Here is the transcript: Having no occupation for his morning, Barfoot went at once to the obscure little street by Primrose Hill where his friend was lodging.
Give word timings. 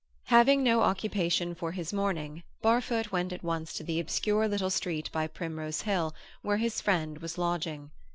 Having 0.29 0.63
no 0.63 0.81
occupation 0.81 1.53
for 1.53 1.73
his 1.73 1.93
morning, 1.93 2.41
Barfoot 2.63 3.11
went 3.11 3.31
at 3.31 3.43
once 3.43 3.71
to 3.73 3.83
the 3.83 3.99
obscure 3.99 4.47
little 4.47 4.71
street 4.71 5.11
by 5.11 5.27
Primrose 5.27 5.83
Hill 5.83 6.15
where 6.41 6.57
his 6.57 6.81
friend 6.81 7.19
was 7.19 7.37
lodging. 7.37 7.91